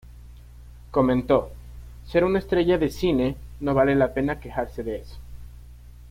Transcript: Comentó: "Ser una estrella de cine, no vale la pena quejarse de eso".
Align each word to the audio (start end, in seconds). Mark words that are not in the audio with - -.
Comentó: 0.89 1.51
"Ser 2.07 2.23
una 2.23 2.39
estrella 2.39 2.79
de 2.79 2.89
cine, 2.89 3.35
no 3.59 3.75
vale 3.75 3.93
la 3.93 4.15
pena 4.15 4.39
quejarse 4.39 4.81
de 4.81 4.95
eso". 5.01 5.19